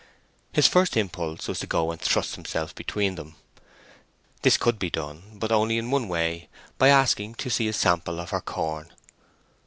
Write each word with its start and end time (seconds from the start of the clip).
His 0.51 0.67
first 0.67 0.97
impulse 0.97 1.47
was 1.47 1.59
to 1.59 1.67
go 1.67 1.91
and 1.91 2.01
thrust 2.01 2.33
himself 2.33 2.73
between 2.73 3.13
them. 3.13 3.35
This 4.41 4.57
could 4.57 4.79
be 4.79 4.89
done, 4.89 5.21
but 5.35 5.51
only 5.51 5.77
in 5.77 5.91
one 5.91 6.07
way—by 6.07 6.89
asking 6.89 7.35
to 7.35 7.51
see 7.51 7.67
a 7.67 7.73
sample 7.73 8.19
of 8.19 8.31
her 8.31 8.41
corn. 8.41 8.87